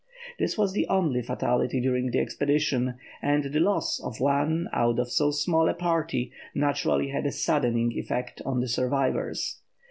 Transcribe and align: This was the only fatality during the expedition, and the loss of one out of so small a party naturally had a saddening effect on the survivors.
This 0.39 0.57
was 0.57 0.73
the 0.73 0.87
only 0.87 1.21
fatality 1.21 1.79
during 1.79 2.09
the 2.09 2.17
expedition, 2.17 2.95
and 3.21 3.43
the 3.43 3.59
loss 3.59 3.99
of 3.99 4.19
one 4.19 4.67
out 4.73 4.97
of 4.97 5.11
so 5.11 5.29
small 5.29 5.69
a 5.69 5.75
party 5.75 6.31
naturally 6.55 7.09
had 7.09 7.27
a 7.27 7.31
saddening 7.31 7.91
effect 7.91 8.41
on 8.43 8.61
the 8.61 8.67
survivors. 8.67 9.59